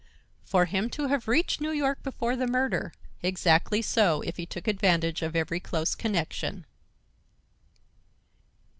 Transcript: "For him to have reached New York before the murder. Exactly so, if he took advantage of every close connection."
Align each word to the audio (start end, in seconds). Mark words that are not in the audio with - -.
"For 0.43 0.65
him 0.65 0.89
to 0.97 1.09
have 1.09 1.27
reached 1.27 1.61
New 1.61 1.69
York 1.69 2.01
before 2.01 2.35
the 2.35 2.47
murder. 2.47 2.91
Exactly 3.21 3.83
so, 3.83 4.21
if 4.21 4.37
he 4.37 4.47
took 4.47 4.67
advantage 4.67 5.21
of 5.21 5.35
every 5.35 5.59
close 5.59 5.93
connection." 5.93 6.65